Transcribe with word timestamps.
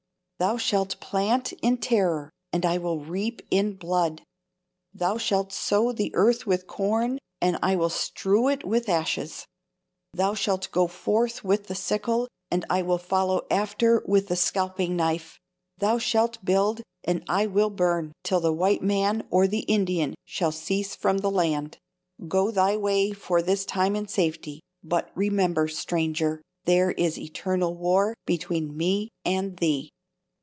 Thou 0.39 0.57
shalt 0.57 0.99
plant 0.99 1.53
in 1.61 1.77
terror, 1.77 2.31
and 2.51 2.65
I 2.65 2.79
will 2.79 2.99
reap 3.01 3.43
in 3.51 3.73
blood! 3.75 4.23
thou 4.91 5.19
shalt 5.19 5.53
sow 5.53 5.91
the 5.91 6.09
earth 6.15 6.47
with 6.47 6.65
corn, 6.65 7.19
and 7.39 7.59
I 7.61 7.75
will 7.75 7.91
strew 7.91 8.47
it 8.47 8.65
with 8.65 8.89
ashes! 8.89 9.45
thou 10.15 10.33
shalt 10.33 10.71
go 10.71 10.87
forth 10.87 11.43
with 11.43 11.67
the 11.67 11.75
sickle, 11.75 12.27
and 12.49 12.65
I 12.71 12.81
will 12.81 12.97
follow 12.97 13.45
after 13.51 14.01
with 14.07 14.29
the 14.29 14.35
scalping 14.35 14.95
knife! 14.95 15.39
thou 15.77 15.99
shalt 15.99 16.43
build, 16.43 16.81
and 17.03 17.23
I 17.29 17.45
will 17.45 17.69
burn, 17.69 18.11
till 18.23 18.39
the 18.39 18.51
white 18.51 18.81
man 18.81 19.27
or 19.29 19.45
the 19.45 19.59
Indian 19.69 20.15
shall 20.25 20.51
cease 20.51 20.95
from 20.95 21.19
the 21.19 21.29
land. 21.29 21.77
Go 22.27 22.49
thy 22.49 22.75
way 22.77 23.11
for 23.11 23.43
this 23.43 23.63
time 23.63 23.95
in 23.95 24.07
safety, 24.07 24.59
but 24.83 25.11
remember, 25.13 25.67
stranger, 25.67 26.41
there 26.65 26.89
is 26.93 27.19
eternal 27.19 27.75
war 27.75 28.15
between 28.25 28.75
me 28.75 29.09
and 29.23 29.57
thee! 29.57 29.91